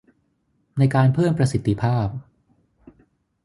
[0.77, 2.07] ในการเพิ่มประสิทธิภาพ